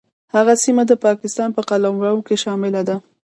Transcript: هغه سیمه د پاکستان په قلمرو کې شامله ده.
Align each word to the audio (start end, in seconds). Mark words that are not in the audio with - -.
هغه 0.35 0.53
سیمه 0.63 0.83
د 0.87 0.93
پاکستان 1.05 1.49
په 1.53 1.61
قلمرو 1.69 2.25
کې 2.27 2.35
شامله 2.43 2.81
ده. 2.87 2.95